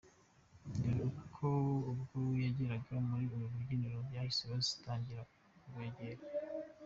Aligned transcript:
Dore 0.73 1.05
ko 1.35 1.49
ubwo 1.91 2.17
bageraga 2.31 2.93
muri 3.07 3.25
uru 3.33 3.45
rubyiniro 3.51 3.97
bahise 4.11 4.43
bastangira 4.51 5.21
kubegera. 5.61 6.21